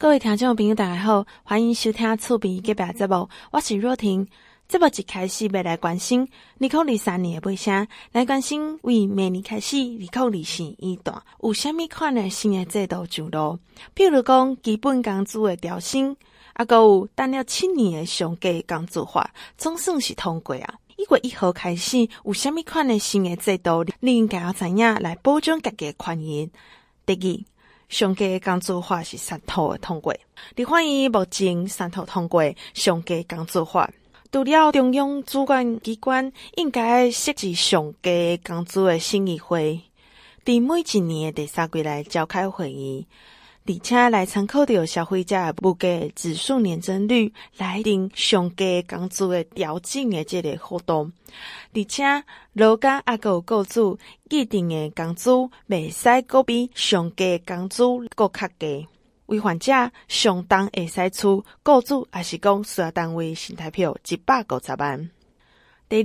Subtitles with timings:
[0.00, 4.26] 各位听众朋友，大家好，欢迎收听厝边隔壁节目，我是若婷。
[4.66, 6.26] 节目一开始要来关心
[6.58, 13.58] 二零二三年的尾声，来关心为明年开始二零二四一段有虾米款的新的制度上路，
[13.92, 16.16] 比如讲基本工资的调薪，
[16.54, 20.76] 啊，阁有等了七年的上计工资法，总算是通过啊。
[20.96, 26.50] 一月一号开始有虾米款的新的制度，你应该要知影来保障家己的权益。
[27.04, 27.44] 第二。
[27.90, 30.14] 上届工资法是三读通过，
[30.54, 32.40] 立法院目前三套通过
[32.72, 33.90] 上届工资法。
[34.30, 39.80] 除了中央主管机关应该设置上届工资的审议会，
[40.44, 43.08] 伫每一年的第三季来召开会议。
[43.66, 51.12] 而且来参考着消费者物价指数年增率来定上计工资的调整的这个活动，
[51.74, 52.04] 而且
[52.54, 55.30] 劳工也有雇主拟定的工资
[55.66, 57.84] 未使高比上计工资
[58.16, 58.88] 阁较低，
[59.26, 59.72] 违反者
[60.08, 65.10] 相当会使出雇主也是讲事业单位新台币一百五十万。
[65.90, 66.04] 第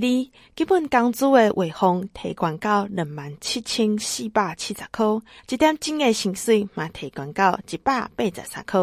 [0.56, 5.06] 基本工资的位方提悬到两万七千四百七十块，
[5.48, 8.80] 一点钟的薪水嘛提悬到一百八十三块。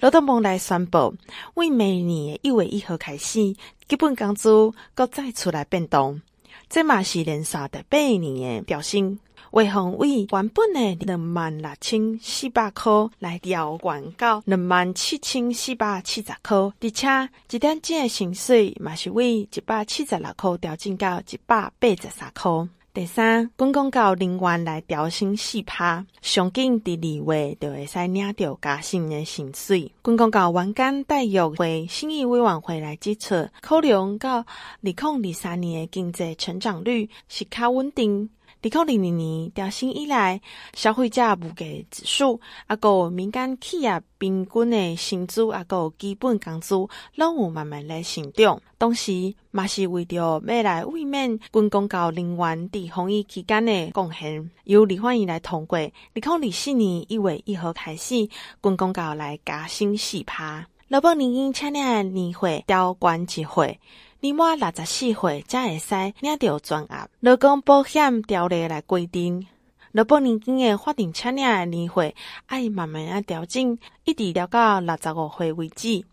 [0.00, 1.14] 劳动部来宣布，
[1.54, 3.56] 为明年的一月一号开始，
[3.88, 6.20] 基本工资搁再出来变动，
[6.68, 9.18] 这嘛是连续第八年的调升。
[9.54, 22.68] 为方为原本的两万六千四百块来调悬到两万七千四百七十块，而且一点钟的薪水嘛是为一百七十六块调整到一百八十三块。
[22.92, 29.92] 第三，军公告人员来调升四趴，上紧第二月就会使领到加薪的薪水。
[30.02, 34.44] 军公告员工待遇会审议委员会来指出，考量到二
[34.80, 38.28] 零二三年的经济成长率是较稳定。
[38.70, 40.40] 二零二二年调升以来，
[40.72, 46.74] 消费者物价指数，啊，个民间企业平均的薪资，啊，个基本工资，
[47.14, 48.60] 拢有慢慢来成长。
[48.78, 55.78] 同时，嘛是为着未来慰勉军公教人员伫防疫期间的贡献，由李焕英来通过。
[55.78, 58.28] 二零二四年一月一号开始，
[58.62, 60.66] 军公教来加薪四趴。
[60.88, 63.78] 劳保年金请领年会调关一会。
[64.24, 67.10] 年满六十四岁才会使领到专额。
[67.20, 69.46] 劳工保险条例来规定，
[69.92, 76.06] 劳保年金的法定请领年岁爱慢慢啊调整，一直调到六十五岁为止。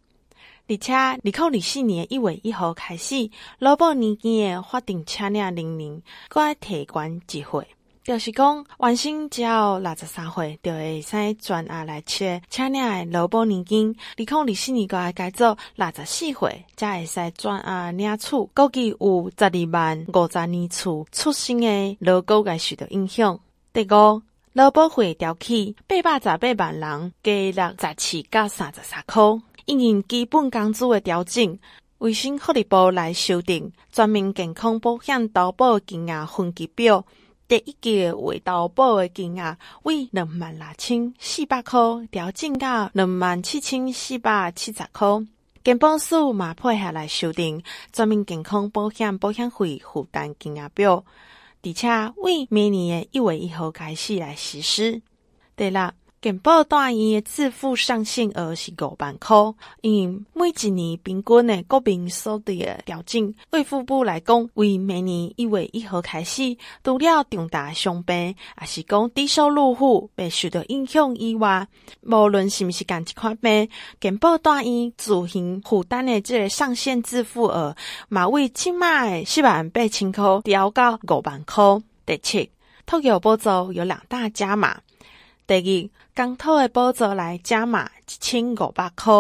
[0.68, 3.30] 而且，二零二四年一月一号开始，
[3.60, 7.66] 劳保年金的法定请领年龄搁要提悬一岁。
[8.04, 18.36] 就是讲，原先只要六十三岁就会使专额来切请领的劳保年金，二零二四年阁爱改做六十四岁才会使专额领取。
[18.56, 23.40] 估计有十二万五十年次出生的劳工该受到影响。
[23.72, 24.24] 第五，
[24.54, 27.32] 劳保费调起八百十八万人加
[27.68, 29.22] 六十七到三十三块，
[29.66, 31.60] 因应基本工资的调整，
[32.00, 37.06] 卫生福利部来修订全民健康保险投保金额分级表。
[37.52, 45.06] 第一季为投保的金额为两万六千四百块，调整到两万七千四百七十块。
[45.62, 51.04] 健保署嘛配合来修订全民健康保险保险费负担金额表，
[51.62, 51.90] 而且
[52.24, 55.02] 为明年的一月一号开始来实施。
[55.58, 55.94] 对了。
[56.22, 59.36] 健保大医的自付上限额是五万块，
[59.82, 71.68] 因每一年平均的国民所得的调整，卫福部来讲，为明年一月一号开始，除了重大伤病，也是讲低收入户未受到影响以外，
[72.02, 73.68] 无论是毋是共一款病，
[74.00, 77.76] 健保大医自行负担的这个上限自付额，
[78.10, 81.82] 嘛为起码的四万八千块调到五万块。
[82.06, 82.52] 第七，
[82.86, 84.80] 托幼补助有两大加码。
[85.48, 89.14] 第二，公托的补助来加码一千五百块，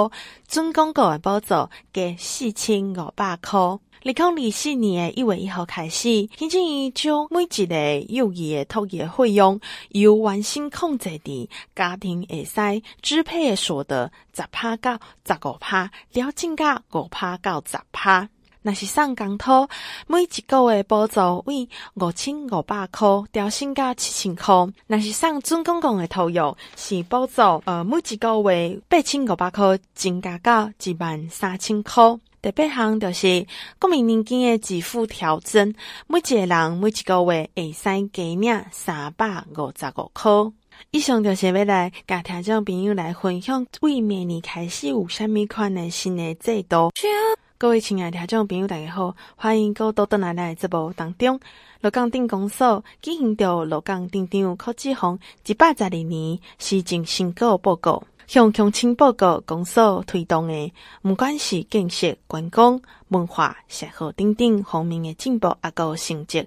[0.47, 3.59] 准公告的补助加四千五百块。
[4.03, 9.59] 二零二四年的一月一号开始，行政院将每一个幼儿的托儿费用
[9.89, 18.27] 由原先控制的家庭会使支配的所得十趴到十五趴，调整到五趴到十趴。
[18.63, 19.67] 若是送公托，
[20.05, 24.53] 每一个月补助为五千五百块，调升到七千块。
[24.85, 32.03] 若是送准公共的托育，是补助呃每一个月八千五百块，增加到一万三千块。
[32.41, 33.45] 第八项就是
[33.79, 35.73] 国民年金的给付调整，
[36.07, 40.31] 每一个人每一个月会使加领三百五十五块。
[40.89, 46.91] 以上就是要来甲听众朋友来分享，为明年开始有虾米款的新的制度。
[47.61, 51.39] 各位亲爱的听众朋友，大家好，欢迎各位到来节目当中。
[51.81, 58.01] 鹿港镇公所举行着鹿港镇长柯志宏一百十二年施政成果报告。
[58.25, 60.73] 向乡亲报告公所推动的，
[61.03, 66.43] 不管是建设、观光、文化、社会等等方面的进步，啊个成绩，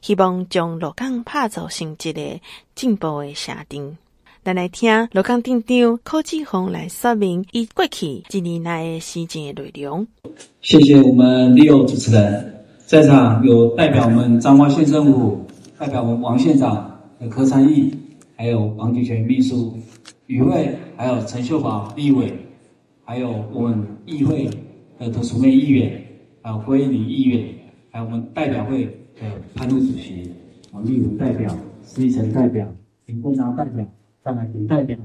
[0.00, 2.40] 希望将鹿港打造成一个
[2.74, 3.98] 进步的城镇。
[4.44, 10.06] 咱来听鹿港镇长柯志宏来说明伊过去一年来的事情的内容。
[10.60, 12.54] 谢谢我们 Leo 主持人，
[12.84, 15.46] 在场有代表我们彰化县政府，
[15.78, 17.90] 代表我们王县长的柯参议，
[18.36, 19.74] 还有王菊泉秘书。
[20.26, 22.30] 与会还有陈秀宝立委，
[23.02, 24.50] 还有我们议会
[24.98, 26.04] 的涂淑媚议员，
[26.42, 27.46] 还有郭益里议员，
[27.90, 29.22] 还有我们代表会的
[29.54, 30.30] 潘路主席，
[30.72, 31.50] 王立武代表，
[31.82, 32.70] 施一成代表，
[33.06, 33.82] 林凤章代表，
[34.24, 34.96] 张海平代表，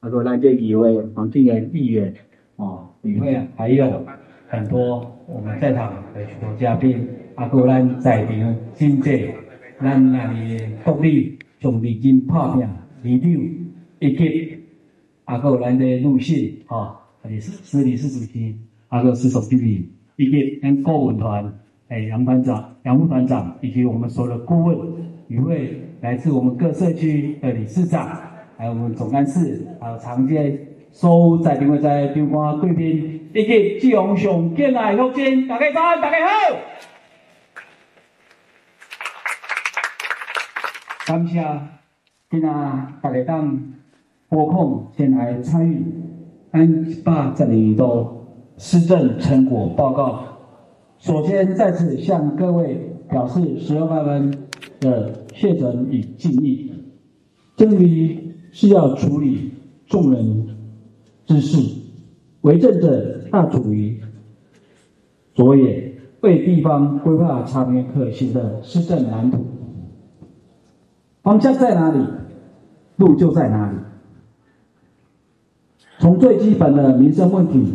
[0.00, 2.12] 还有来这几位黄敬元议员，
[2.56, 4.04] 哦，与会还有
[4.48, 9.30] 很多我们在场的许多嘉宾，阿哥咱在场经济，
[9.80, 12.68] 咱那里福利从礼金拍拼，
[13.02, 13.40] 礼六
[14.00, 14.58] 以及。
[15.24, 18.56] 阿哥，咱的陆信，哈，还是施理事主席，
[18.90, 21.52] 阿哥施总经理，以及跟顾问团，
[21.88, 24.78] 哎，杨团长、杨副团长，以及我们所有的顾问，
[25.26, 28.20] 一位来自我们各社区的理事长，
[28.56, 30.58] 还有我们总干事，还有长街，
[30.90, 36.56] 所有在场的在场官贵宾，以及志宏上进来福建，大家早，大家好，
[41.06, 41.44] 感谢
[42.30, 42.48] 今仔
[43.02, 43.76] 大家当。
[44.28, 45.80] 拨空前来参与
[46.50, 47.84] 安坝这里的
[48.58, 50.24] 施政成果报告。
[50.98, 52.74] 首先再次向各位
[53.08, 54.48] 表示十二万分
[54.80, 56.74] 的谢忱与敬意。
[57.56, 59.52] 政于是要处理
[59.86, 60.46] 众人
[61.26, 61.58] 之事，
[62.40, 64.00] 为政者大处于
[65.34, 65.92] 着眼，
[66.22, 69.44] 为地方规划长远可行的施政蓝图。
[71.22, 72.02] 方向在哪里，
[72.96, 73.76] 路就在哪里。
[75.98, 77.74] 从最基本的民生问题、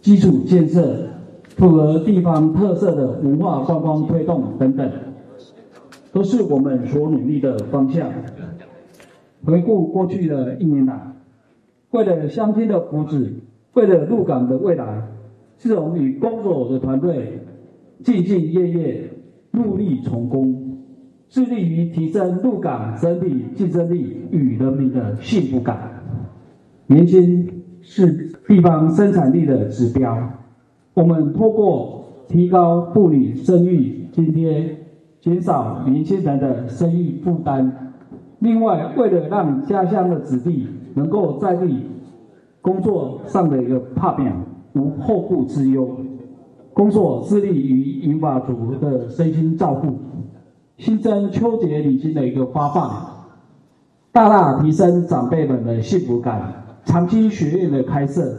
[0.00, 1.06] 基础建设、
[1.56, 4.90] 符合地方特色的文化观光推动等等，
[6.10, 8.10] 都是我们所努力的方向。
[9.44, 11.12] 回顾过去的一年来，
[11.90, 13.30] 为了乡亲的福祉，
[13.74, 15.02] 为了鹿港的未来，
[15.58, 17.40] 志宏与工作的团队
[18.02, 19.10] 兢兢业业、
[19.50, 20.78] 努力从工，
[21.28, 25.90] 致力于提升鹿港整体竞争力与人民的幸福感。
[26.86, 30.30] 年轻是地方生产力的指标。
[30.94, 34.76] 我们透过提高妇女生育津贴，
[35.20, 37.83] 减少年轻人的生育负担。
[38.44, 41.80] 另外，为了让家乡的子弟能够在地
[42.60, 44.30] 工作上的一个打拼，
[44.74, 45.88] 无后顾之忧，
[46.74, 49.94] 工作致力于银发族的身心照顾，
[50.76, 53.06] 新增秋节礼金的一个发放，
[54.12, 56.66] 大大提升长辈们的幸福感。
[56.84, 58.30] 长青学院的开设，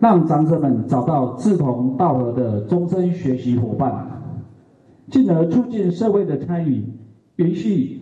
[0.00, 4.08] 让长者们找到志同道合的终身学习伙伴，
[5.08, 6.82] 进而促进社会的参与，
[7.36, 7.97] 延续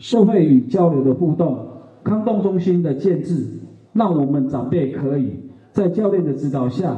[0.00, 1.68] 社会与交流的互动。
[2.02, 3.46] 康动中心的建置，
[3.92, 6.96] 让我们长辈可以在教练的指导下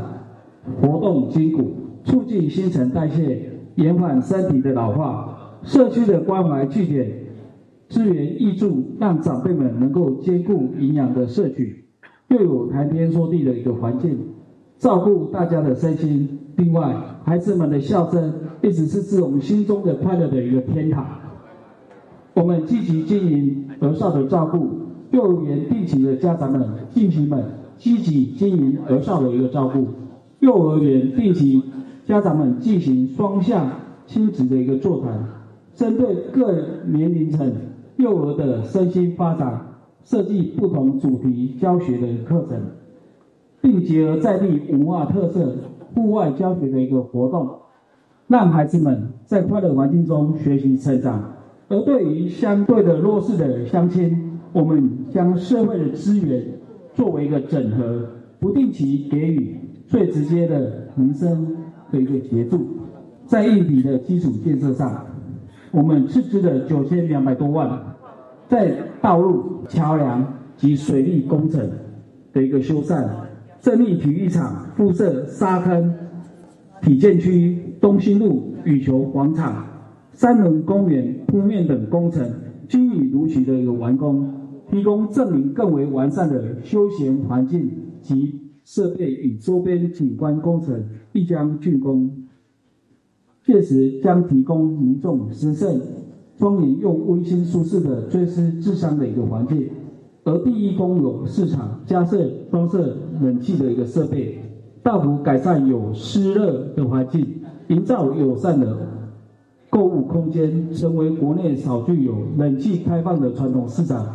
[0.80, 1.72] 活动筋骨，
[2.04, 5.58] 促进新陈代谢，延缓身体的老化。
[5.64, 7.18] 社区的关怀据点。
[7.88, 11.84] 资源挹注，让长辈们能够兼顾营养的摄取，
[12.28, 14.16] 又有谈天说地的一个环境，
[14.78, 16.38] 照顾大家的身心。
[16.56, 21.04] 另外，孩子们的笑声一直是自我们心中的快乐的一个天堂。
[22.34, 24.68] 我们积极经营儿少的照顾，
[25.10, 27.44] 幼儿园定期的家长们、亲戚们
[27.76, 29.86] 积极经营儿少的一个照顾，
[30.40, 31.62] 幼儿园定期
[32.06, 33.70] 家长们进行双向
[34.06, 35.28] 亲子的一个座谈，
[35.74, 36.52] 针对各
[36.86, 37.52] 年龄层。
[37.96, 39.60] 幼儿的身心发展，
[40.02, 42.58] 设计不同主题教学的课程，
[43.60, 45.54] 并结合在地文化特色、
[45.94, 47.48] 户外教学的一个活动，
[48.26, 51.22] 让孩子们在快乐环境中学习成长。
[51.72, 56.44] 而对于相对的弱势的乡亲，我们将社会的资源
[56.92, 58.06] 作为一个整合，
[58.38, 61.56] 不定期给予最直接的民生
[61.90, 62.58] 的一个协助。
[63.24, 65.06] 在硬体的基础建设上，
[65.70, 67.80] 我们斥资了九千两百多万。
[68.48, 70.22] 在道路、桥梁
[70.58, 71.70] 及水利工程
[72.34, 73.08] 的一个修缮，
[73.62, 75.94] 胜利体育场附设沙坑、
[76.82, 79.64] 体健区、东兴路羽球广场、
[80.12, 82.28] 三轮公园铺面等工程
[82.68, 84.28] 均已如期的一个完工，
[84.70, 92.10] 提供证明更为完善的休闲环境及设备与周边景观工程必将竣工，
[93.44, 95.80] 届时将提供民众实胜。
[96.38, 99.68] 双赢又温馨舒适的追思智商的一个环境，
[100.24, 104.38] 而第一公有市场加设装设冷气的一个设备，
[104.82, 107.24] 大幅改善有湿热的环境，
[107.68, 108.76] 营造友善的
[109.72, 114.06] 购物空间，成为国内少具有冷气开放的传统市场。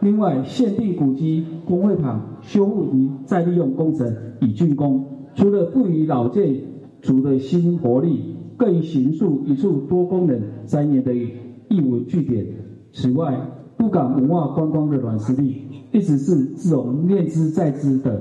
[0.00, 6.60] 另外，限定古迹公会堂修复及再利用工程已竣工，除了赋予老建
[7.00, 12.46] 筑的新活力，更形塑一处多功能三年的艺文据点。
[12.92, 13.40] 此外，
[13.78, 18.20] 布港文化观光的软实力，一直是志荣念兹在兹的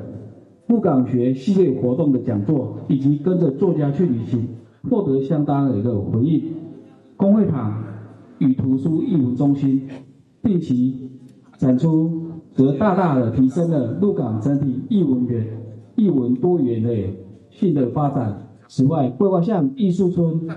[0.65, 4.47] 布港学系列活动的讲座，以及跟着作家去旅行，
[4.89, 6.54] 获得相当的一个回应。
[7.17, 7.83] 公会堂
[8.39, 9.87] 与图书艺文中心
[10.43, 11.09] 定期
[11.57, 15.47] 展出，则大大的提升了鹿港整体艺文园、
[15.95, 16.93] 艺文多元的
[17.49, 18.47] 性的发展。
[18.67, 20.47] 此外，桂花巷艺术村、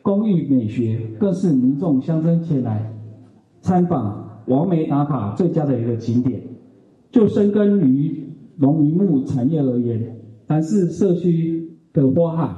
[0.00, 2.94] 公寓美学，更是民众乡绅前来
[3.60, 4.26] 参访。
[4.46, 6.42] 网美打卡最佳的一个景点，
[7.10, 12.54] 就深耕于农渔牧产业而言，凡是社区的花海、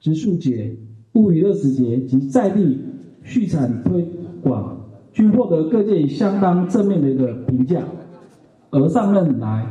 [0.00, 0.76] 植树节、
[1.14, 2.78] 物娱乐时节及在地
[3.22, 4.04] 畜产推
[4.42, 4.76] 广，
[5.12, 7.80] 均获得各界相当正面的一个评价。
[8.70, 9.64] 而上任来，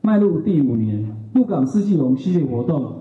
[0.00, 2.92] 迈入第五年，鹿港四季龙系列活动，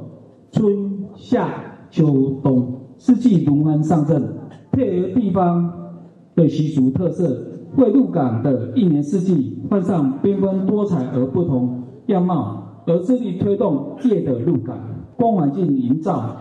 [0.51, 1.50] 春夏
[1.92, 4.22] 秋冬四季轮番上阵，
[4.72, 5.72] 配合地方
[6.36, 7.51] 的习俗特色。
[7.77, 14.77] 为鹿港的一年四季换上缤纷多彩而不同样貌，而致力推动夜的鹿港
[15.18, 16.38] 光环境营造，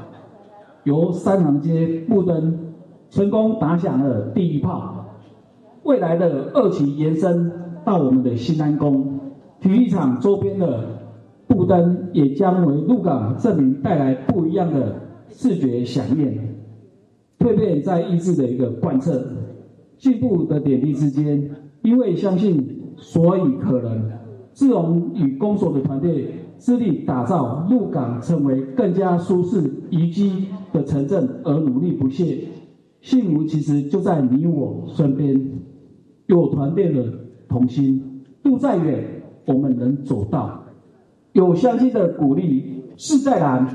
[0.84, 2.74] 由三行街布灯
[3.10, 5.06] 成功打响了第一炮。
[5.82, 7.50] 未来的二期延伸
[7.84, 9.20] 到我们的新安宫
[9.60, 10.84] 体育场周边的
[11.46, 14.96] 布灯，也将为鹿港镇民带来不一样的
[15.28, 16.56] 视觉饗宴，
[17.38, 19.22] 蜕变在意志的一个贯彻。
[19.96, 21.50] 进步的点滴之间，
[21.82, 24.10] 因为相信，所以可能。
[24.52, 26.32] 志荣与公所的团队
[26.64, 32.48] 致力打造鹿港成为更加舒适宜居的城镇而努力不懈。
[33.02, 35.60] 幸福其实就在你我身边，
[36.24, 37.04] 有团队的
[37.50, 40.64] 同心，路再远我们能走到；
[41.34, 43.68] 有乡亲的鼓励，事再难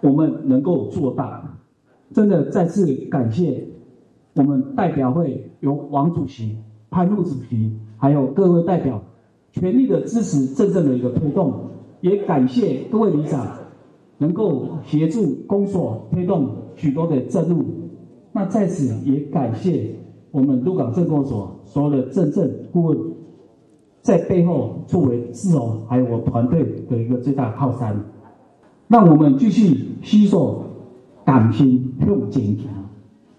[0.00, 1.42] 我们能够做到。
[2.12, 3.66] 真的再次感谢。
[4.34, 6.56] 我们代表会由王主席、
[6.88, 9.02] 潘路主席，还有各位代表，
[9.50, 11.52] 全力的支持真正的一个推动，
[12.02, 13.46] 也感谢各位里长
[14.18, 17.64] 能够协助公所推动许多的政务。
[18.32, 19.94] 那在此也感谢
[20.30, 22.98] 我们鹿港镇公所所有的镇政顾问，
[24.02, 27.98] 在背后作为志荣还有我团队的一个最大靠山。
[28.88, 30.64] 让我们继续携手
[31.24, 32.66] 同心用坚强。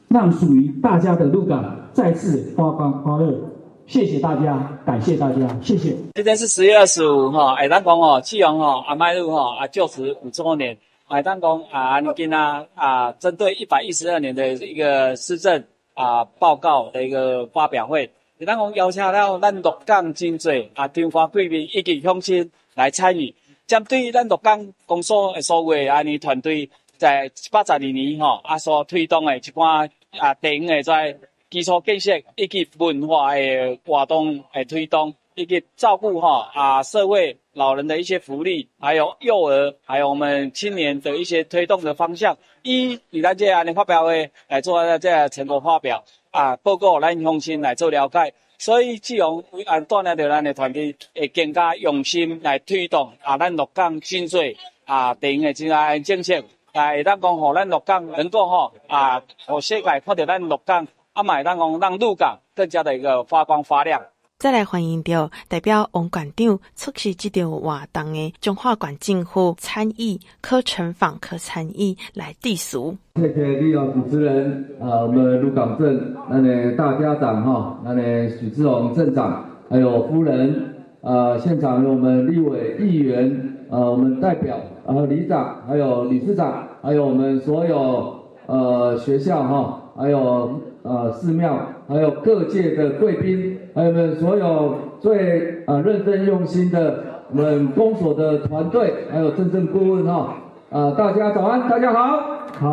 [0.07, 3.39] 让属于大家的鹿港再次发光发热，
[3.85, 5.95] 谢谢大家，感谢大家，谢谢。
[6.15, 15.63] 今天是十月二十五号，爱当公哦，志荣哦，阿迈路哈啊就职五周年，爱当公啊，你今啊啊，针对一百一十二年的一个施政
[15.93, 18.09] 啊报告的一个发表会，
[18.39, 23.35] 爱当公邀请到咱鹿港真济啊，中华贵宾以及乡亲来参与，
[23.67, 29.89] 针对咱鹿港公所的所有安尼团队在八十二年哈啊所推动的一寡。
[30.19, 31.17] 啊，电影的在
[31.53, 48.33] 基础建设以及文化的活动的推动，以及照顾哈啊社会老人的一些福利，还有幼儿，还有我们青年的一些推动的方向，以与咱这样的发表会来做这个成果发表啊，报告咱乡亲来做了解。
[48.57, 56.41] 所以，志荣按锻炼着咱的团队，会更加用心来推动啊，咱鹿港真济啊电影的这个政策。
[56.73, 64.01] 来，当讲吼，咱鹿港能够吼啊，互世界看到咱鹿港，啊，买当讲让鹿港更加的一个发光发亮。
[64.39, 72.97] 再来欢迎到代表王馆长出席这场活动的中华馆政府参议柯成访柯参议来递俗。
[73.13, 84.57] 谢谢利用主持人啊，我们鹿港镇那里大家长哈，那里许志荣镇长，还有夫人啊，现场有我们立委议员啊，我们代表。
[84.85, 88.13] 呃，里长，还有理事长，还有我们所有
[88.47, 100.35] 呃学校哈，还有呃寺庙，还有各界的贵宾，还有我们所有最呃认真用心的我们公所的团队，还有镇政顾问哈，
[100.69, 102.19] 啊、呃、大家早安，大家好，
[102.59, 102.69] 好，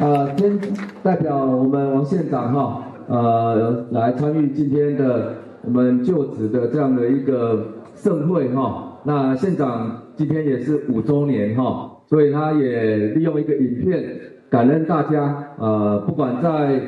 [0.00, 0.58] 呃、先
[1.02, 8.98] 代表我们王县长哈，呃来参与今天的我们就职的这样的一个盛会哈。
[9.04, 14.02] 那县长今天也是五周年哈，所以他也利用一个影片
[14.48, 16.82] 感恩大家，呃，不管在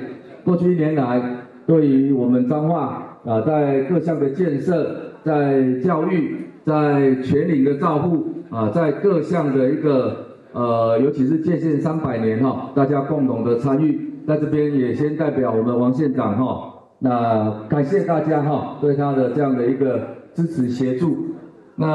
[0.45, 1.23] 过去一年来
[1.65, 10.17] 对于我们彰化啊，在各项的建设，在教育，在全龄的照护啊，在各项的一个
[10.53, 20.01] 呃，尤其是建县三百年哈，大家共同的参与，在这边也先代表我们王县长哈，那感谢大家哈对他的这样的一个
[20.35, 21.17] 支持协助。
[21.77, 21.87] 那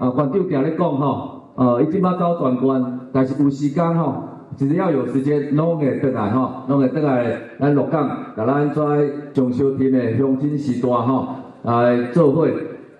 [0.00, 4.24] 啊，馆长讲咧讲哈，呃，一今嘛走转关，但是有时间哈。
[4.58, 12.52] 只要有时间，弄个回来哈，弄个回来来鹿港，甲咱在中小厅的黄金时段哈来做会。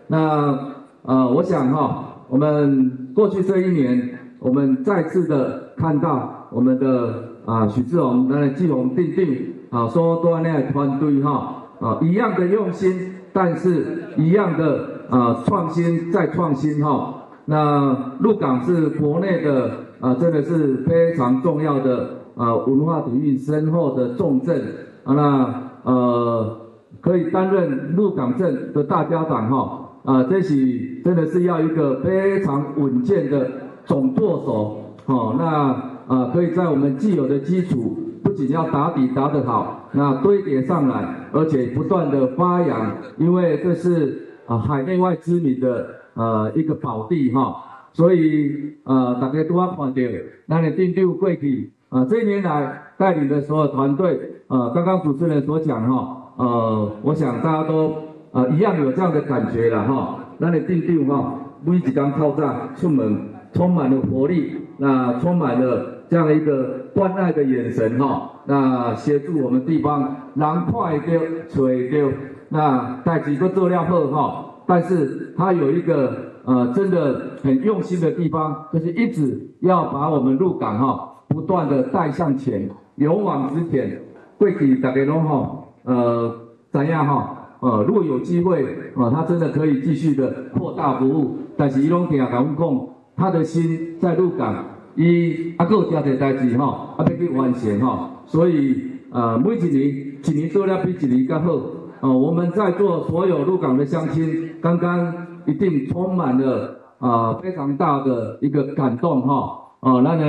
[0.07, 0.57] 那
[1.03, 17.15] 呃，我想哈，我们过去这一年，我们再次的看到我们的啊许志宏，那季宏定定啊，说多那团队哈啊一样的用心，但是一样的啊创新再创新哈。
[17.47, 19.88] 那鹿港是国内的。
[20.01, 24.63] 啊，真的是非常重要的啊，文化底蕴深厚的重镇。
[25.05, 26.57] 啊，那呃，
[27.01, 29.85] 可以担任鹿港镇的大家长哈。
[30.05, 33.51] 啊，这是真的是要一个非常稳健的
[33.85, 47.65] 总舵手哦，那啊，可以在我们既有的基础，不仅要打底打得好，那堆叠上来，而且不断的发扬，因为这是啊海内外知名的呃一个宝地哈。
[47.93, 50.03] 所以，呃，大家都要看到，
[50.47, 57.95] 那你定调过去，啊，这一年来带领的所有团队，呃，刚刚主持人所讲哈，呃，我想大家都，
[58.33, 60.21] 呃，一样有这样的感觉了哈。
[60.39, 63.19] 那你定调哈，每一天透早出门，
[63.53, 70.03] 充满了活力，那充满了这样的一个关爱的眼神哈，那协助我们地方，
[70.35, 72.09] 人看会到，找会到，
[72.51, 76.28] 那带几个做料好哈，但是他有一个。
[76.49, 84.01] 呃，真的很用心的地方，就是一直要把我们鹿港哈，不断的带向前，勇往直前。
[84.39, 86.35] 过去大家拢哈，呃，
[86.73, 87.37] 怎样哈？
[87.61, 88.65] 呃，如果有机会，
[88.97, 91.37] 呃，他真的可以继续的扩大服务。
[91.55, 94.65] 但是伊拢听讲讲，他的心在鹿港，
[94.95, 98.23] 伊阿个家的代志哈，阿要去完成哈。
[98.25, 101.53] 所以呃，每一年一年做了比一年更好。
[102.01, 105.28] 呃，我们在座所有鹿港的乡亲，刚刚。
[105.49, 109.65] 一定充满了啊、呃、非常大的一个感动哈。
[109.81, 110.25] 啊，那呢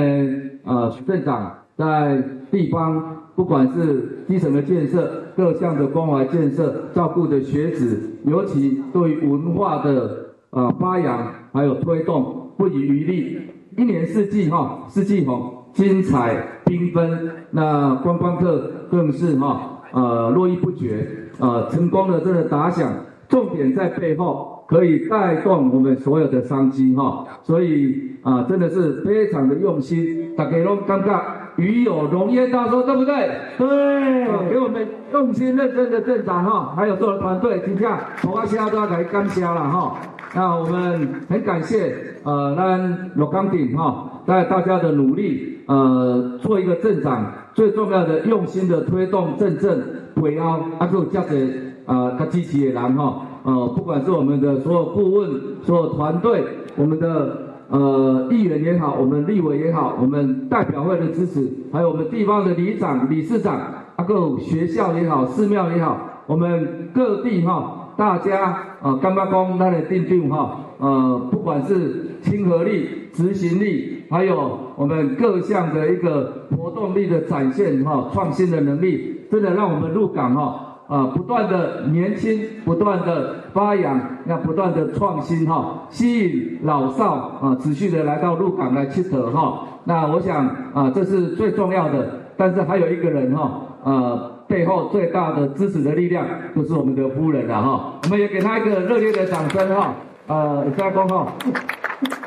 [0.64, 13.40] 呃许镇长在地方不管是基层的建设，各项的关怀建设，照顾的学子，尤其对文化的啊、发扬还有推动不遗余力，
[13.76, 21.06] 一年四季哈四季红精彩缤纷，那观光客更是哈呃络绎不绝
[21.40, 22.92] 啊、呃，成功的这个打响，
[23.28, 24.59] 重点在背后。
[24.70, 30.36] 可以带动我们所有的商机哈，所以啊，真的是非常的用心。
[30.36, 31.20] 大家都感觉
[31.56, 33.30] 与有荣焉，大家说对不对？
[33.58, 39.96] 对，啊、给我们用心认真的镇长哈，还有所有的团队，请下我阿虾都要来感谢了哈。
[40.36, 49.82] 那我们很感谢呃，咱鹿港镇哈，在大家的努力呃，做一个镇长最重要的用心的推动镇政，
[50.14, 51.52] 背后还有这些
[51.86, 53.26] 啊，他支持的人哈。
[53.42, 55.30] 呃，不管是我们的所有顾问、
[55.62, 56.44] 所有团队，
[56.76, 63.56] 我们的呃议员也好，我们立委也好，我们代表会的支持，还有我们地方的里长、理事长，
[63.96, 80.66] 啊，各学校也好，寺庙也好，我们各地哈，大家呃，刚刚讲那里定定哈，呃，不管是亲和力、执行力，还有我们各项的一个活动力的展现哈，创新的能力，真的让我们入港哈。
[80.90, 89.68] 啊，不断的年轻，不断的发扬，那不断的创新哈，吸引老少啊，持续的来到鹿港来吃喝哈。
[89.84, 92.18] 那我想啊，这是最重要的。
[92.36, 96.26] 但是还有一个人哈，呃，背后最大的支持的力量
[96.56, 97.92] 就是我们的夫人了哈。
[98.02, 99.94] 我们也给他一个热烈的掌声哈。
[100.26, 101.26] 呃，加工哈，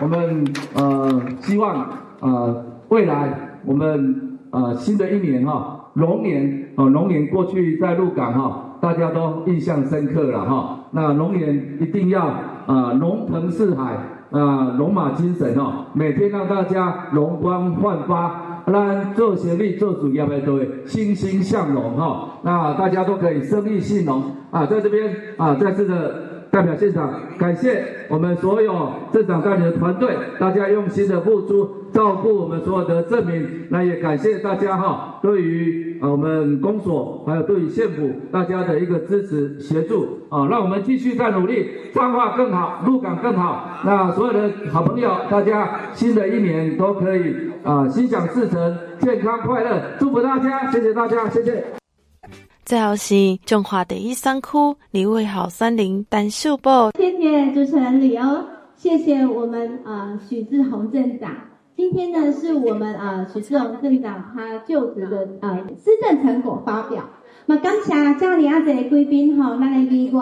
[0.01, 0.45] 我们
[0.75, 1.85] 呃希望
[2.21, 5.81] 呃未来我们呃新的一年哈。
[5.95, 10.79] 龙年哦，龙年过去在鹿港哈，大家都印象深刻了哈。
[10.91, 12.25] 那龙年一定要
[12.65, 13.97] 啊，龙腾四海
[14.31, 22.39] 啊，龙马精神哦，每天让大家容光焕发，让做学历做主要的都会欣欣向荣哈。
[22.43, 26.32] 那大家都可以生意兴隆啊，在这边啊，在这个。
[26.53, 33.43] 代表现场，感谢我们所有镇长带领的团队，大家用心的付出，照顾我们所有的镇民。
[33.71, 43.79] 那也感谢大家哈，对于啊我们公所，还有对于县府大家的一个支持协助啊，让我们继续再努力，彰化更好，鹿港更好。
[43.83, 51.82] 那所有的好朋友，大家新的一年都可以啊心想事成，健康快乐，祝福大家，谢谢大家，谢谢。
[52.65, 54.47] 最后是中华第一山区
[54.91, 56.91] 立委候选人陈秀宝。
[56.91, 58.45] 谢谢主持人李欧，
[58.77, 61.29] 谢谢我们啊许志宏镇长。
[61.75, 67.03] 今天呢是我们啊许志宏镇长他就职的呃施政成果发表。
[67.47, 70.13] 那感谢遮尔啊侪贵宾吼，咱的议员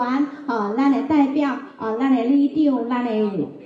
[0.48, 3.10] 吼，咱的代表哦，咱的里长，咱的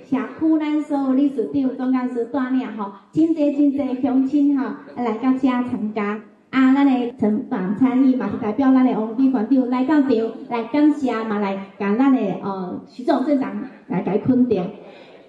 [0.07, 6.21] 社区，咱所有理事长、总干事带领吼，真侪真侪乡亲吼来到遮参加。
[6.49, 10.11] 啊，咱的陈访参与嘛是代表咱的王美馆长来到场
[10.49, 14.69] 来感谢嘛来甲咱的呃徐总镇长来甲伊肯定，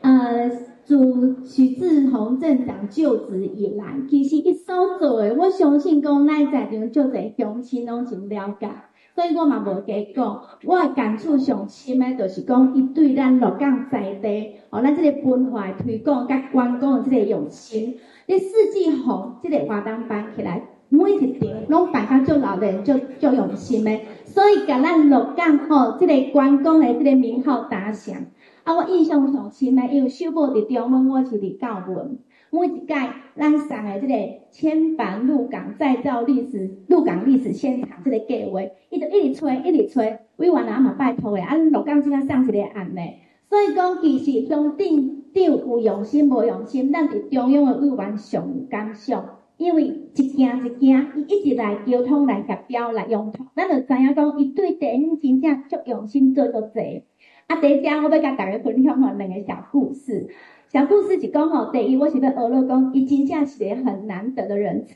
[0.02, 0.50] 呃。
[0.88, 0.96] 自
[1.44, 8.70] 徐志宏镇长就职以来，其实伊所做的，我相信讲咱在场就侪乡亲拢真了解，
[9.14, 10.42] 所以我嘛无加讲。
[10.64, 17.98] 我的感触上深的，就是讲伊对咱鹿港在地，哦，咱这个文化推广甲观光的这个用心。
[18.24, 28.16] 你四季红这个活动办起来，每一场拢办甲足热闹，足足用心的，所以甲咱鹿港吼，这个观光的这个名号打响。
[28.64, 32.18] 啊，我印象上深的，因为秀宝伫中门，我是伫教文。
[32.51, 32.94] 每一届
[33.37, 34.14] 咱送的这个
[34.51, 40.18] 千帆鹿港再造历史，鹿港历史现场这个计划，伊就一直催，一直催。
[40.37, 43.03] 委员啊嘛拜托的，啊，鹿港怎啊送一个案呢？
[43.51, 49.24] 所以讲，其实中顶长有用心无用心，咱伫中央诶委员上有感受，
[49.58, 49.82] 因为
[50.14, 57.02] 一件一件，伊一直来沟通来协调来用，咱就知影讲，伊对地方真正足用心做足济。
[57.48, 60.28] 啊，第一点我要甲大家分享吼两个小故事。
[60.68, 64.94] 小故事是讲吼，第一我是要学了讲，伊真正是个很难得的人才。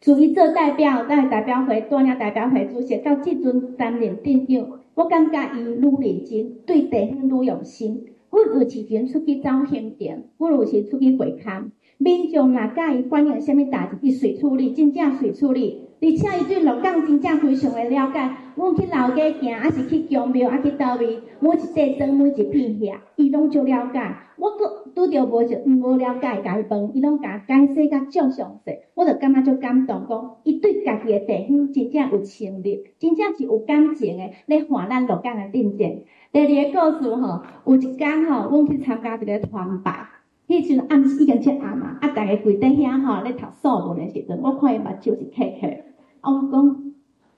[0.00, 8.06] 从伊做代表，在代表会担任代表会主席，到即阵担任镇长，我感觉伊愈认真，对地方愈用心。
[8.30, 15.84] 阮有时阵出去走行程，阮有时出去会勘，民众若甲伊反映啥物代志，伊随处理，真正随处理。
[16.00, 24.16] 而且伊对鹿港真正非常的了解，阮去老家行，还是去宫庙，还是倒位，每一块砖，每一片叶，伊拢足了解。
[24.36, 36.04] 我搁拄着无就无了解家己问，伊拢甲解释甲足详细，我就感觉足感动，讲伊对家己诶地方真正有情理，真正是有感情诶，咧还咱鹿港的镇静。
[36.30, 40.06] 第二个故事吼，有一间吼，阮去参加一个团拜，
[40.48, 45.84] 迄阵暗时已经七暗嘛，啊，逐个跪伫遐吼咧读素文的时阵，我看伊目睭是开开。
[46.22, 46.76] 我讲，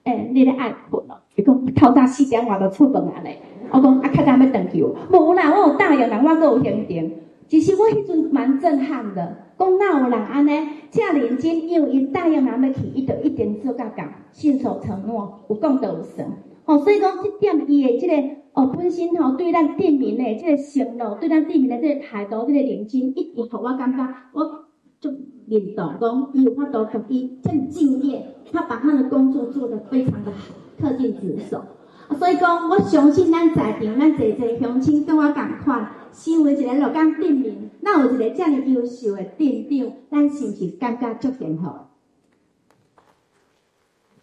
[0.05, 1.19] 诶、欸，你咧爱困咯？
[1.35, 3.37] 伊讲透早四点外就出门啊咧。
[3.69, 4.95] 我讲啊，较早要登去无？
[5.11, 7.11] 无啦，我有答应人，我阁有行程。
[7.49, 10.51] 其实我迄阵蛮震撼的，讲哪有人安尼
[10.89, 16.27] 遮认真，因为伊答应人要去，伊就一定做甲到，信守承诺，有讲就有算。
[16.63, 24.65] 吼、哦，所以讲即点伊的即、这个哦本身吼，对咱店面的即个承诺，对咱店面的即个态度，即、这个认真，一直互我感觉我
[24.99, 25.09] 就
[25.47, 28.25] 认同讲，伊有法度同伊真敬业。
[28.51, 31.63] 他把他的工作做得非常的好，恪尽职守。
[32.19, 41.69] 所以讲，我相信咱在场咱侪侪乡亲跟我共款，身为一个洛江镇民，那有一个这样优秀的镇长，咱是不是感觉足幸福？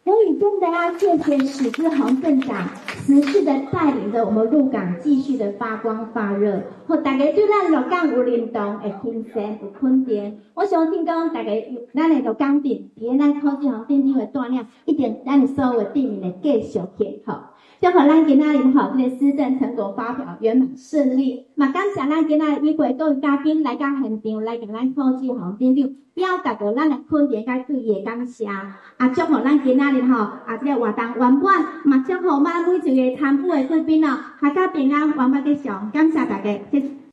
[0.09, 2.67] 所以真的要谢谢许志宏镇长
[3.05, 10.41] 持续的带领着我们鹿港继续的发光发热，和大家对咱鹿港有认同的精神有肯定。
[10.55, 17.33] 我相信讲大家有咱的鹿港镇，在咱许志宏镇长的锻炼，一定咱所有的镇民会继续幸福。
[17.81, 21.47] 祝贺咱今仔日吼，这个施政成果发表圆满顺利。
[21.55, 28.47] 嘛，感谢咱今仔日每位各位嘉宾来到现场，来给咱许志宏镇长表达着咱的肯定甲对伊的感谢。
[28.47, 31.65] 啊，祝贺咱今仔日吼，啊，这个活动圆满。
[31.85, 35.89] 嘛，祝贺咱每一个参与的贵宾哦，大家平安，圆满吉祥。
[35.93, 37.08] 感谢大家，谢谢。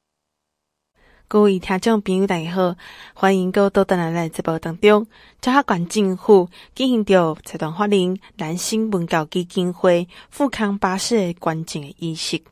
[1.27, 2.75] 各位听众朋友，大家好，
[3.15, 5.07] 欢迎各位到咱来直播当中。
[5.41, 12.43] 嘉义县政府进行着财团法人南新文教基金会富康巴士的观景的仪式，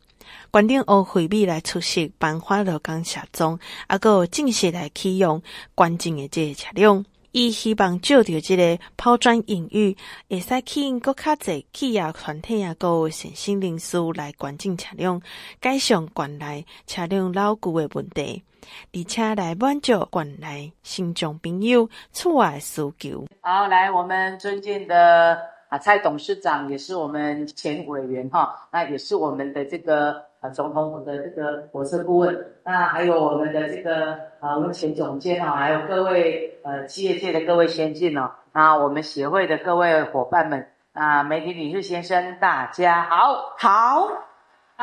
[0.51, 5.43] 县长欧惠美来出席颁发鹿港社庄，啊，个正式来启用
[5.75, 7.05] 观景的这个车辆。
[7.31, 9.95] 伊希望借着这个抛砖引玉，
[10.27, 15.21] 会使吸引更较侪企业团体啊，个善心人士来观景车辆，
[15.59, 18.43] 改善县内车辆老旧的问题。
[18.93, 23.25] 而且来满足县内新疆朋友出外需求。
[23.41, 44.32] 好，来我们尊敬的啊蔡董事长，也是我们前委员哈，那也是我们的这个呃总统府的这个国策顾问，那还有我们的这个呃我们前总监哈，还有各位呃企业界的各位先进哦，那我们协会的各位伙伴们啊，媒体女士先生，大家好，好。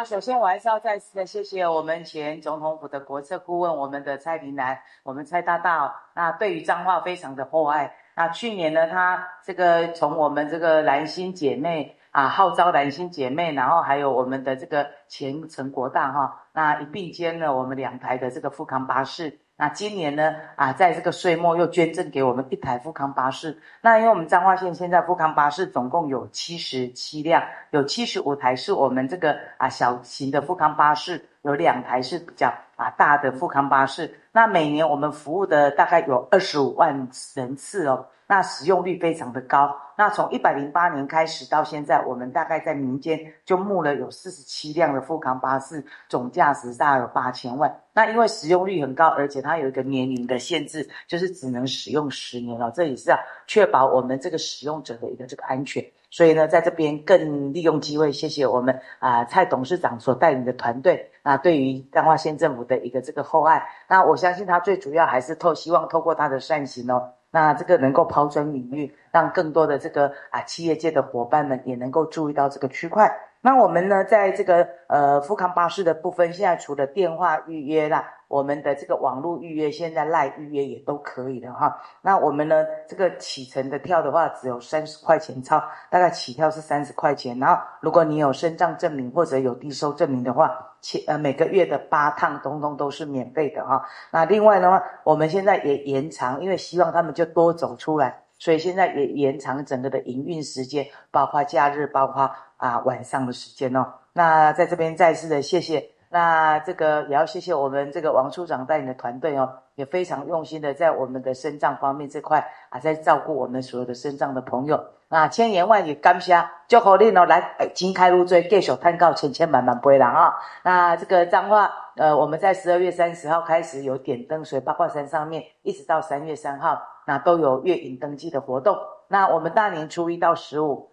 [0.01, 5.95] 那首先，我还是要再次的谢谢我们前总统府的国策顾问，我们的蔡明南，我们蔡大大。
[6.15, 7.95] 那对于彰化非常的厚爱。
[8.17, 19.39] 那去年呢，他这个从我们这个蓝心姐妹啊，号召蓝心姐妹，然后还有我们的这个前陈国大哈，那一并兼了我们两台的这个富康巴士。
[19.61, 23.59] 那今年呢，啊，在这个岁末又捐赠给我们一台富康巴士。
[23.83, 34.19] 那因为我们彰化县现在富康巴士总共有七十七辆，有七十五台是我们这个啊小型的富康巴士，有两台是比较啊大的富康巴士。
[34.33, 38.07] 那每年我们服务的大概有二十五万人次哦。
[38.27, 39.77] 那使用率非常的高。
[39.97, 47.77] 那从一百零八年开始到现在，我们大概在民间就募了有四十七辆的富康巴士，总价值大概有八千万。
[47.93, 52.71] 那因为使用率很高，而且它有一个年龄的限制，就是只能使用十年了。
[52.71, 55.85] 这也是要确保我们这个使用者的一个这个安全。
[56.11, 63.65] 所以呢，在这边更利用机会，谢谢我们啊蔡董事长所带领的团队啊，对于彰化县政府的一个这个厚爱。
[63.89, 67.13] 那我相信他最主要还是透希望透过他的善行哦。
[67.31, 73.09] 那这个能够抛砖引玉，让更多的这个啊企业界的伙伴们也能够注意到这个区块。
[73.41, 81.77] 那我们呢，在这个呃富康巴士的部分，现在除了电话预约啦，我们的这个网络预约，现在赖预约也都可以了哈。
[82.01, 87.37] 那我们呢，这个启程的跳的话，只有三十块钱钞，大概起跳是三十块钱。
[87.41, 93.85] 然后如果你有身障证明或者有低收证明的话，前呃每个月的八趟通通都是免费的哈。
[94.13, 98.23] 那另外的话，我们现在也延长，因为希望他们就多走出来。
[98.39, 103.93] 所以现在也延长整个的营运时间，包括假日，包括啊晚上的时间哦。
[104.13, 114.85] 那在这边再次的谢谢，那这个也要谢谢我们这个王处长带领的团队哦，也非常用心的在我们的身障方面这块啊，在照顾我们所有的身障的朋友。
[115.09, 120.35] 那千言万语感谢，祝福你哦，来金开路追，继续探告千千万万倍啦啊！
[120.65, 126.81] 那这个脏话，呃，我们在十二月三十号开始有点灯，所以八卦山上面一直到三月三号。
[127.07, 128.79] 那都有月影登记的活动。
[129.09, 130.90] 那我们大年初一到十五，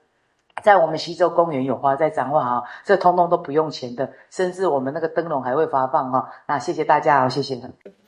[0.63, 6.29] 在我们溪洲公园有花在彰化哈，这通通都不用钱的，甚至我们那个灯笼还会发放哈。
[6.47, 7.61] 那谢谢大家好，谢谢。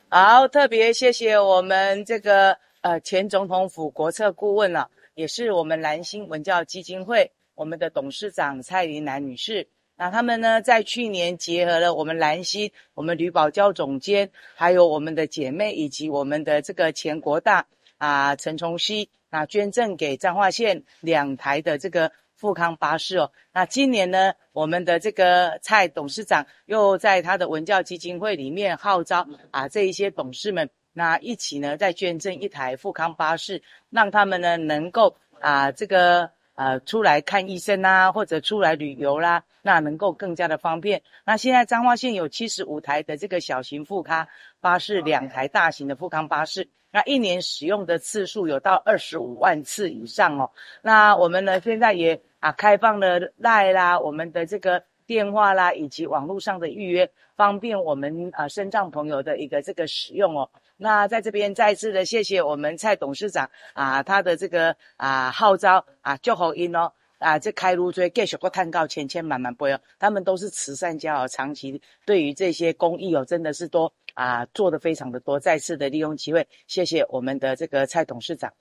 [0.09, 9.67] 好，特别谢谢我们这个呃前总统府国策顾问了、也是我们蓝心文教基金会我们的董事长蔡琳兰女士。
[9.95, 17.65] 那他们呢，在去年结合了我们蓝心、我们吕宝教总监，还有我们的姐妹以及我们的这个前国大。
[17.97, 23.32] 啊，陈崇熙，那捐赠给彰化县两台的这个富康巴士哦。
[23.54, 36.32] 那今年呢，我们的这个蔡董事长又在他的文教基金会里面号召啊，这一些董事们，那一起呢再捐赠一台富康巴士，让他们呢能够啊这个。
[36.60, 41.02] 呃，出来看医生啊，或者出来旅游啦，那能够更加的方便。
[41.23, 44.28] 那现在彰化县有七十五台的这个小型富康
[44.60, 50.52] 巴士，两台大型的富康巴士，那一年使用的次数有到二十五万次以上哦。
[50.82, 60.49] 那我们呢，现在也啊开放了赖啦，我们的这个电话啦，以及网络上的预约，方便我们啊身障朋友的一个这个使用哦。
[60.78, 78.54] 那在这边再次的谢谢我们蔡董事长啊，他的这个啊号召啊，祝福因哦啊，这开路追继续过探告千千万万不要，他们都是慈善家哦，长期对于这些公益哦，真的是多啊做得非常的多，再次的利用机会，谢谢我们的这个蔡董事长。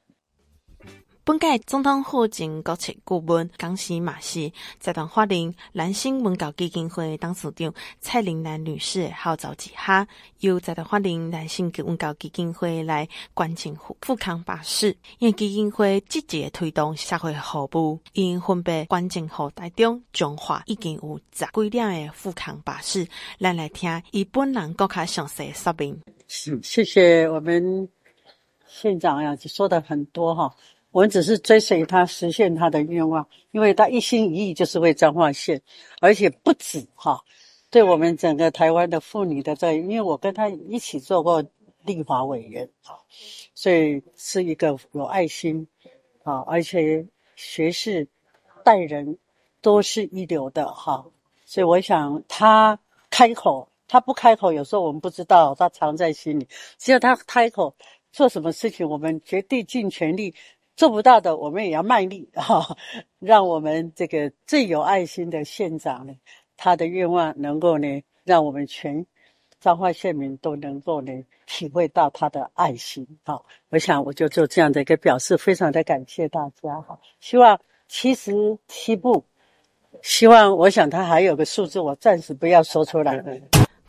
[1.29, 10.09] 本届总统府前国策顾问江西马西在段法令兰心文教基金会董事长蔡玲兰女士号召之下，
[10.41, 23.07] 由在段法令兰心文教基金会来关请复康巴士，因基金会积极推动社会服务，因分别关请户台中、中华已经有十几辆的富康巴士，
[23.39, 26.01] 咱来听伊本人更加详细说明。
[26.27, 27.87] 谢谢我们
[28.67, 30.55] 县长呀，就说的很多哈。
[30.91, 35.61] 我们只是追随他实现他的愿望，因为他一心一意就是为彰化县，
[36.01, 37.21] 而且不止哈，
[37.71, 41.45] 对我们整个台湾的妇女的在，因为我跟他一起做过
[41.85, 42.97] 立法委员啊，
[43.55, 45.69] 所以是一个有爱心
[46.23, 48.09] 啊，而且学识
[48.65, 49.19] 待人
[49.61, 51.05] 都是一流的哈，
[51.45, 56.49] 所以我想他开口，他不开口，有时候我们不知道他藏在心里，
[56.79, 57.77] 只要他开口
[58.11, 60.35] 做什么事情，我们绝对尽全力。
[60.79, 62.77] 做不到的，我们也要卖力哈、哦，
[63.19, 66.15] 让我们这个最有爱心的县长呢，
[66.57, 69.05] 他的愿望能够呢，让我们全
[69.59, 71.13] 彰化县民都能够呢，
[71.47, 73.05] 体会到他的爱心。
[73.25, 76.81] 好、我想我就做这样的一个表示，非常的感谢大家。
[76.83, 79.25] 好，希望七十七步，
[80.01, 83.21] 希望我想他还有个数字，我暂时不要说出来。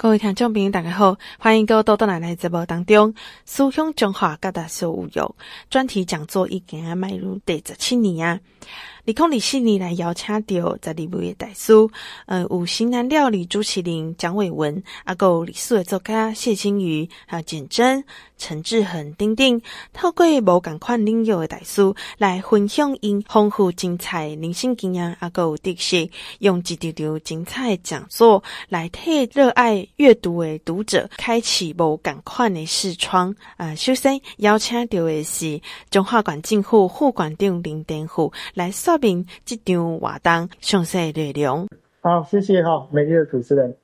[0.02, 3.14] 各位听众朋友，大家好，欢迎各位到到来来节目当中。
[3.44, 5.36] 苏香中华各大小有
[5.70, 8.40] 专题讲座已经迈入第十七年啊。
[9.10, 11.74] 二零二四年来邀请到在立位的大师，
[12.28, 18.04] 呃，有型男料理朱麒麟、蒋伟文，啊，还有历史的作家谢金鱼，还有简真、
[18.38, 19.62] 陈志恒等等，
[19.94, 21.82] 透过无共款领域的大师
[22.20, 25.98] 来分享因丰富精彩人生经验，啊，还有特色，
[26.38, 33.36] 用一丢丢精彩讲座来替热爱阅读的读者开启无共款的视窗。
[33.58, 38.99] 啊、首先邀请到的是中华馆政府副馆长林典虎来说。
[39.02, 41.68] 明这场活动详细内容。
[42.02, 43.76] 好，谢谢哈，美丽的主持人。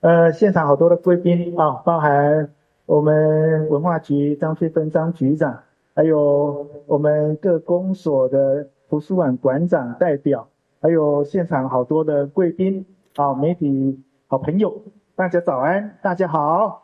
[0.00, 2.50] 呃，现场好多的贵宾啊，包含
[2.86, 5.62] 我们文化局张翠芬张局长，
[5.94, 10.48] 还有我们各公所的图书馆馆长代表，
[10.80, 14.82] 还有现场好多的贵宾啊，媒体好朋友，
[15.14, 16.82] 大家早安，大家好，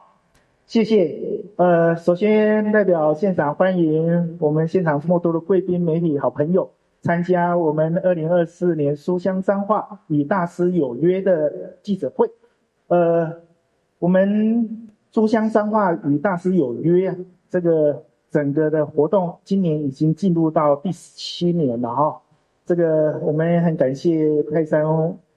[0.66, 1.42] 谢谢。
[1.56, 6.70] 呃，首先代表现场欢迎我们现场这么多的贵宾、媒体好朋友。
[7.08, 12.30] 参加我们二零二四年书香彰化与大师有约的记者会。
[12.88, 13.32] 呃，
[13.98, 17.16] 我们书香彰化与大师有约啊，
[17.48, 22.20] 这个整个的活动今年已经进入到第十七年了哈。
[22.66, 24.84] 这个我们很感谢泰山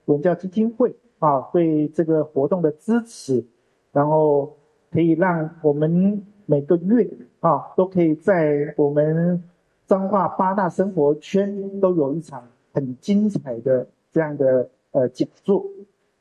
[0.03, 3.45] 文教基金会啊对这个活动的支持，
[3.93, 4.57] 然后
[4.91, 9.41] 可以让我们每个月啊都可以在我们。
[9.91, 15.65] 彰化八大生活圈都有一场很精彩的这样的呃讲座。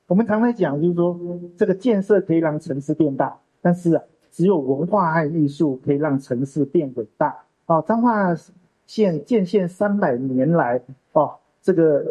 [0.08, 1.16] 我们常常讲，就是说
[1.56, 4.02] 这个建设可以让城市变大，但是啊，
[4.32, 7.44] 只有文化和艺术可以让城市变伟大。
[7.66, 8.34] 啊，彰化
[8.88, 12.04] 县建县三百年来，哦，这个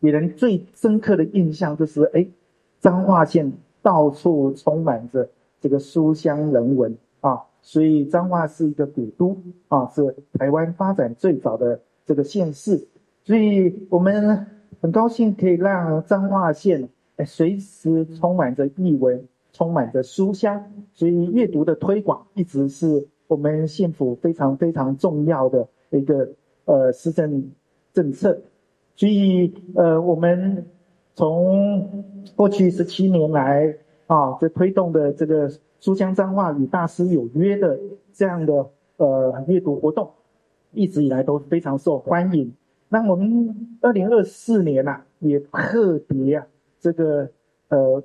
[0.00, 2.26] 给人最深刻的印象就是，哎，
[2.80, 5.28] 彰化县到处充满着
[5.60, 6.96] 这个书香人文。
[7.68, 9.36] 所以彰化是一个古都
[9.68, 12.88] 啊，是台湾发展最早的这个县市，
[13.24, 14.46] 所以我们
[14.80, 26.30] 很高兴可以让彰化县诶随时充满着译文，充满着书香，所以阅读的推广一直是我们县府非常非常重要的一个
[26.64, 27.50] 呃施政
[27.92, 28.40] 政策，
[28.96, 30.64] 所以呃我们
[31.14, 32.04] 从
[32.34, 33.76] 过去十七年来
[34.06, 35.50] 啊，这推动的这个。
[35.80, 37.78] 书香彰化与大师有约的
[38.12, 40.10] 这样的呃阅读活动，
[40.72, 42.52] 一直以来都非常受欢迎。
[42.88, 46.46] 那我们二零二四年呐、啊，也特别啊
[46.80, 47.30] 这个
[47.68, 48.02] 呃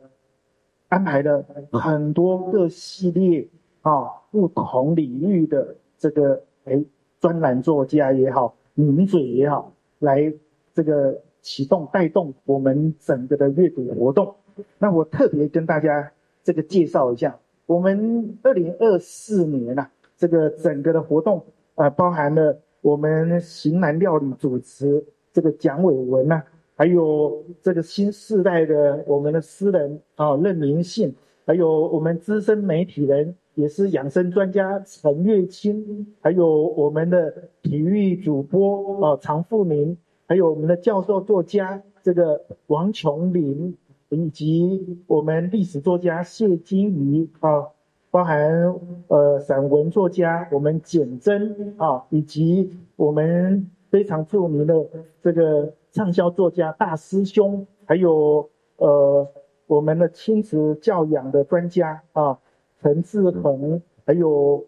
[0.89, 3.47] 安排了很多个系列
[3.81, 6.83] 啊不同领域的这个哎
[7.19, 10.31] 专栏作家也好，名嘴也好，来
[10.73, 14.35] 这个启动带动我们整个的阅读活动。
[14.77, 16.11] 那我特别跟大家
[16.43, 17.39] 这个介绍一下。
[17.65, 21.41] 我们二零二四年呐、啊，这个整个的活动
[21.75, 26.43] 啊、包含了我们型男料理主持这个蒋伟文呐、啊，
[26.75, 39.97] 还有这个新世代的我们的诗人啊任明信，还有我们资深媒体人也是养生专家陈月清，还有我们的体育主播啊常富明，
[40.27, 43.77] 还有我们的教授作家这个王琼林。
[44.13, 47.67] 以及我们历史作家谢金鱼啊，
[48.11, 48.75] 包含
[49.07, 54.85] 呃散文作家我们简真啊，以及我们非常著名的
[55.21, 59.27] 这个畅销作家大师兄，还有呃
[59.67, 62.39] 我们的亲子教养的专家啊
[62.81, 64.65] 陈志恒，还有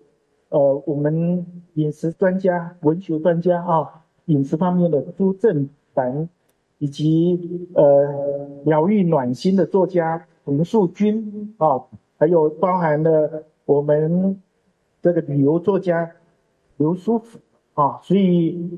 [0.49, 6.29] 呃我们饮食专家、文学专家啊，饮食方面的朱正凡。
[6.77, 11.81] 以及呃疗愈暖心的作家冯树军啊，
[12.17, 14.41] 还有包含了我们
[15.01, 16.11] 这个旅游作家
[16.77, 17.39] 刘书福
[17.75, 18.69] 啊，所以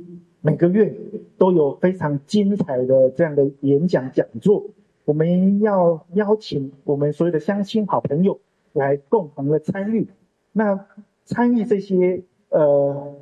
[0.41, 0.95] 每个月
[1.39, 4.63] 都有非常精彩的这样的演讲讲座，
[5.05, 8.39] 我们要邀请我们所有的乡亲好朋友
[8.73, 10.07] 来共同的参与，
[10.51, 10.85] 那
[11.25, 13.15] 参与这些呃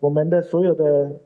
[0.00, 1.20] 我们的所有的。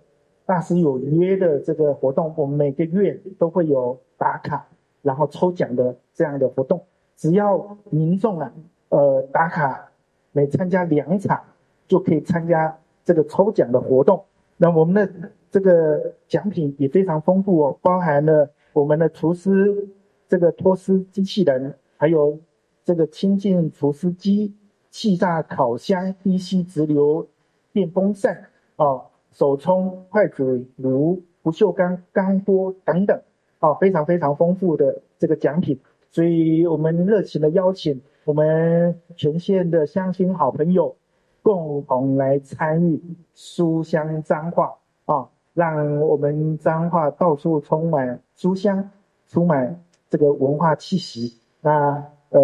[0.51, 4.67] 大师有约的这个活动，我们每个月都会有打卡，
[5.01, 6.85] 然后抽奖的这样的活动。
[7.15, 8.53] 只要民众啊，
[8.89, 9.93] 呃，打卡
[10.33, 11.41] 每参加两场，
[11.87, 14.25] 就可以参加这个抽奖的活动。
[14.57, 19.89] 那我们的这个奖品也非常丰富哦，包含了我们的厨师
[20.27, 22.37] 这个脱丝机器人，还有
[22.85, 24.53] 这个清净厨师机、
[24.91, 27.29] 气炸烤箱、DC 直流
[27.73, 29.05] 电风扇哦。
[29.33, 33.21] 手冲筷子炉、不锈钢钢锅等等，
[33.59, 35.81] 啊，非常非常丰富的这个奖品。
[36.11, 40.97] 所以我们热情的邀请我们全县的乡亲好朋友，
[41.43, 43.01] 共同来参与
[43.35, 44.75] 书香彰化
[45.05, 48.91] 啊，让我们彰化到处充满书香，
[49.29, 51.39] 充满这个文化气息。
[51.61, 52.41] 那呃，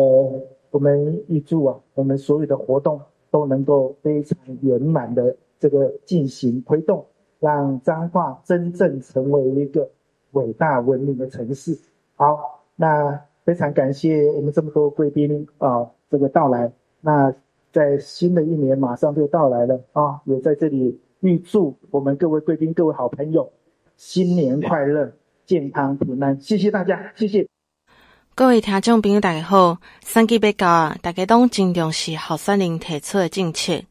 [0.71, 7.05] 我们预祝啊，我们所有的活动都能够非常圆满的这个进行推动，
[7.41, 9.89] 让彰化真正成为一个
[10.33, 11.79] 伟大文明的城市。
[12.15, 13.21] 好，那。
[13.47, 16.73] 非常感谢我们这么多贵宾啊，这个到来。
[17.01, 17.33] 那
[17.71, 23.49] 在新的一年马上就到来了啊，也在这里预祝我们各位贵宾、各位好朋友
[23.97, 25.13] 新年快乐、
[25.45, 26.41] 健康平安。
[26.41, 27.47] 谢谢大家，谢谢。
[28.39, 29.79] 各位听众朋友，大家好！
[30.03, 33.83] 三季要到啊，大家拢真重视候选人提出的政策。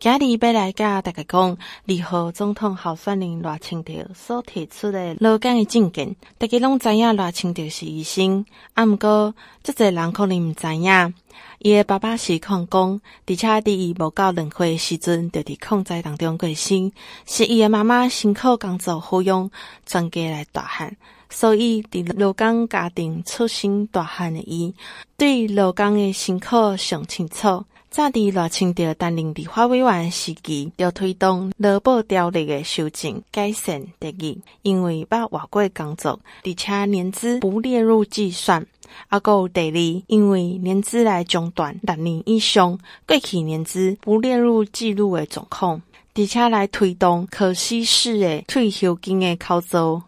[0.00, 6.16] 今日要来甲大家讲，二号总统候选人赖清德所提出的劳工的政见。
[6.36, 8.44] 大家拢知影赖清德是医生，
[8.74, 11.14] 啊，毋过即侪人可能毋知影，
[11.60, 16.90] 伊的爸爸是矿工，而且伫伊无够两岁时阵，就伫矿灾当中过身，
[17.24, 19.48] 是伊的妈妈辛苦工作抚养，
[19.86, 20.96] 全家来大汉。
[21.34, 24.74] 所以，伫劳工家庭出生大汉的伊，
[25.16, 27.64] 对劳工的辛苦上清楚。
[27.90, 38.66] 早伫赖清德担任立法委员时期，就推动劳保条例的修正改善得益，因为把外国工作而且年资不列入计算。
[39.08, 45.80] 啊，搁有第二，因为年资来中断六年以上，过去年资不列入记录的状况，
[46.14, 50.02] 而且来推动可稀释的退休金的考造。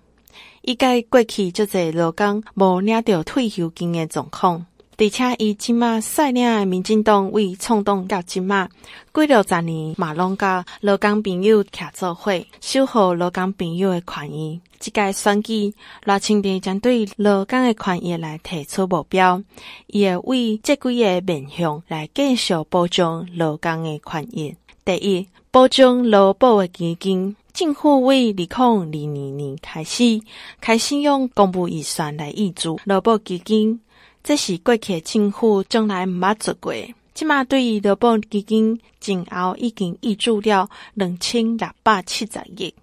[0.66, 4.64] 伊该过去即个劳工无领到退休金的状况，
[4.96, 8.66] 而且伊即马率领的民进党为冲动到即马
[9.12, 14.58] 几六十年，嘛拢甲劳工朋友徛做伙，守护劳工朋友的权益。
[14.78, 19.42] 即个选举，赖清德将对劳工的权益来提出目标，
[19.88, 24.56] 伊会为这几个面向来继续保障劳工的权益。
[24.82, 27.36] 第一，保障劳保的基金。
[27.54, 30.20] 政府为二零二二年开始
[30.60, 33.78] 开始用公务预算来挹注劳保基金，
[34.24, 36.74] 这是过去政府从来毋捌做过。
[37.14, 42.74] 即马对于劳保基金前后已经挹注了两千六百七十亿，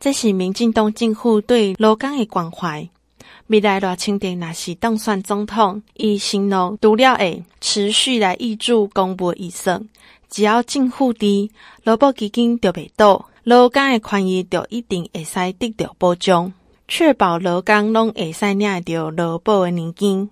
[0.00, 2.88] 这是民进党政府对劳工的关怀。
[3.46, 9.88] 未来赖清德若是当选总统，伊承诺除了会持续来挹注公务预算，
[10.28, 11.48] 只要政府伫
[11.84, 13.28] 劳保基金就袂倒。
[13.44, 16.52] 劳工的权益就一定会使得到保障，
[16.86, 20.30] 确保劳工拢会使领到劳保的年金。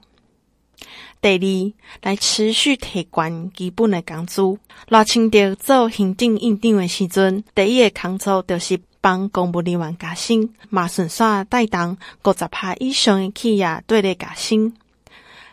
[1.20, 4.42] 第二，来持续提悬基本的工资。
[4.88, 14.72] 赖清德做行政院长的时阵，第一个工作就是帮公务人员加薪，马顺刷带动五十趴以上的企业对咧加薪，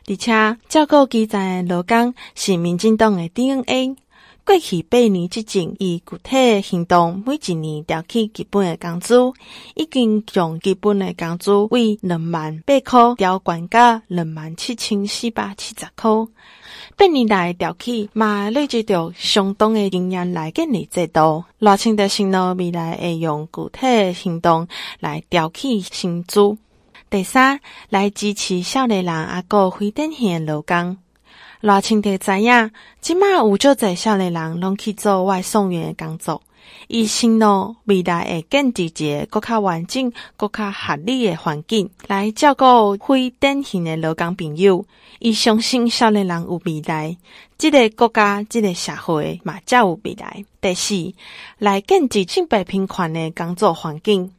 [0.08, 3.98] 而且照顾基层的劳工是民进党的 DNA。
[4.48, 9.34] 过去八年之前，以具体行动，每一年调起基本的工资，
[9.76, 16.10] 已经将基本的工资为两万八块调悬到两万七千四百七十块。
[16.96, 21.44] 八年来调起，嘛累积着相当的经验来建立制度。
[21.60, 24.66] 赖清德承诺未来会用具体行动
[25.02, 26.58] 来调起薪资。
[27.10, 30.98] 第三，来支持少年人阿个非典型劳工。
[31.62, 36.42] 赖清德知影，即马有足侪少年人拢去做外送员的工作。
[36.88, 44.86] 伊承诺未来会建立一个更较完整、更较合理的环境，来照顾非典型的劳工朋友。
[45.20, 47.18] 伊相信少年人有未来，
[47.58, 50.46] 这个国家、这个社会嘛，才有未来。
[50.62, 51.14] 第四，
[51.58, 54.32] 来建立性别平权的工作环境。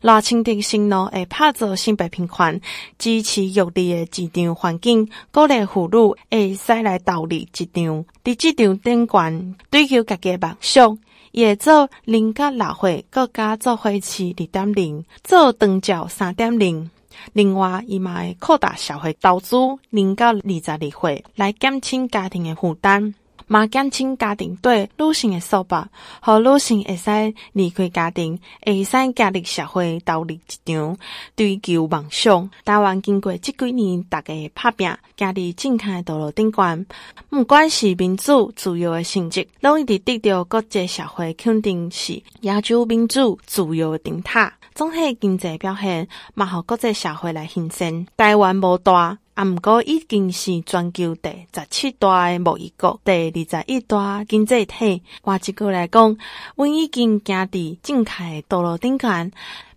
[0.00, 2.60] 赖清德承诺会拍造性别平权、
[2.98, 8.04] 支持育儿的市场环境，鼓励妇女会使来投入市场。
[8.24, 10.98] 伫市场顶悬追求家己的梦想，
[11.32, 16.90] 也做零甲六岁，各家做花期二点零，做长照三点零。
[17.32, 19.56] 另外，伊嘛会扩大社会投资，
[19.90, 23.14] 零到二十二岁来减轻家庭的负担。
[23.46, 25.84] 嘛减轻家庭对女性的束缚，
[26.20, 30.96] 和女性会使离开家庭，会使加入社会，投入职场，
[31.36, 32.50] 追求梦想。
[32.64, 36.86] 台湾经过这几年大家拍拼，行伫正确的道路顶悬，
[37.28, 44.52] 不管是民主自由的成绩，拢一直得到国际社会肯定，是亚洲民主自由的灯塔。
[44.74, 48.06] 总体经济表现嘛，互国际社会来形成。
[48.16, 49.18] 台湾无大。
[49.36, 55.02] 啊，毋过已经是全球第十七大诶贸易国，第二十一大经济体。
[55.20, 56.16] 换一句来讲，
[56.54, 59.30] 阮已经行伫正确诶道路顶悬，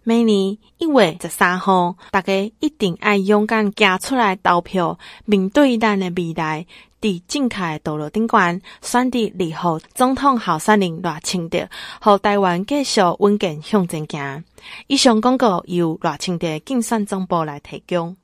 [0.03, 6.65] 每年一月十三号，大家一定要勇敢行出来投票，面对咱的未来，
[7.01, 11.67] 伫正确诶道路顶悬，选择二号总统候选人赖清德，
[12.01, 14.41] 互台湾继续稳健向前行。
[14.87, 18.15] 以上广告由赖清德竞选总部来提供。